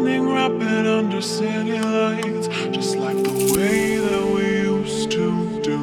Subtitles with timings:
[0.00, 5.76] running rapid under city lights, just like the way that we used to do.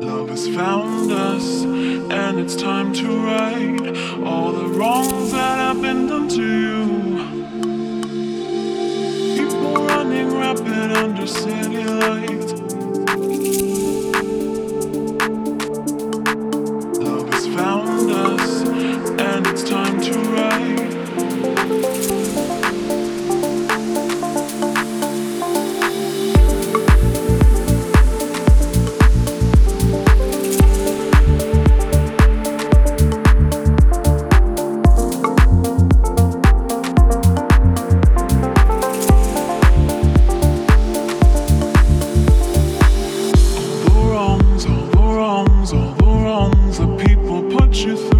[0.00, 6.08] Love has found us, and it's time to right all the wrongs that have been
[6.08, 6.75] done to you.
[47.86, 48.15] you through.